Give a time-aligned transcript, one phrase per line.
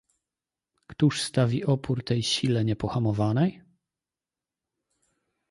[0.87, 3.61] "Któż stawi opór tej sile niepohamowanej?"